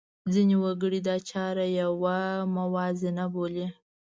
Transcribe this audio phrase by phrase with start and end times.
[0.33, 2.17] ځینې وګړي دا چاره یوه
[2.57, 3.67] موازنه بولي.